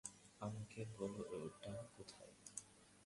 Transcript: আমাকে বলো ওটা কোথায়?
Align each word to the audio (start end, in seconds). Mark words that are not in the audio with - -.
আমাকে 0.41 0.79
বলো 0.95 1.21
ওটা 1.37 1.71
কোথায়? 1.95 2.33